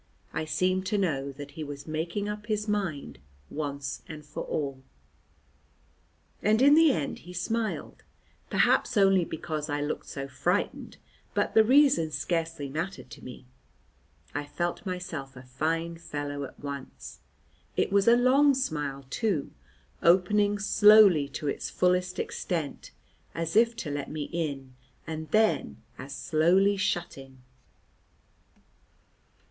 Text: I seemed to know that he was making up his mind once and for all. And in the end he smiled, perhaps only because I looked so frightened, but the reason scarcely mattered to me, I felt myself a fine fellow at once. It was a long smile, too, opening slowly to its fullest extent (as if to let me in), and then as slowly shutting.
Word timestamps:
I 0.33 0.45
seemed 0.45 0.87
to 0.87 0.97
know 0.97 1.31
that 1.33 1.51
he 1.51 1.63
was 1.63 1.85
making 1.85 2.27
up 2.27 2.47
his 2.47 2.67
mind 2.67 3.19
once 3.51 4.01
and 4.07 4.25
for 4.25 4.41
all. 4.45 4.81
And 6.41 6.59
in 6.59 6.73
the 6.73 6.91
end 6.91 7.19
he 7.19 7.33
smiled, 7.33 8.01
perhaps 8.49 8.97
only 8.97 9.23
because 9.25 9.69
I 9.69 9.79
looked 9.79 10.07
so 10.07 10.27
frightened, 10.27 10.97
but 11.35 11.53
the 11.53 11.63
reason 11.63 12.09
scarcely 12.09 12.67
mattered 12.67 13.11
to 13.11 13.23
me, 13.23 13.45
I 14.33 14.43
felt 14.43 14.87
myself 14.87 15.35
a 15.35 15.43
fine 15.43 15.97
fellow 15.99 16.45
at 16.45 16.59
once. 16.59 17.19
It 17.77 17.91
was 17.91 18.07
a 18.07 18.17
long 18.17 18.55
smile, 18.55 19.05
too, 19.11 19.51
opening 20.01 20.57
slowly 20.57 21.27
to 21.27 21.47
its 21.47 21.69
fullest 21.69 22.17
extent 22.17 22.89
(as 23.35 23.55
if 23.55 23.75
to 23.75 23.91
let 23.91 24.09
me 24.09 24.23
in), 24.33 24.73
and 25.05 25.29
then 25.29 25.83
as 25.99 26.15
slowly 26.15 26.75
shutting. 26.75 27.43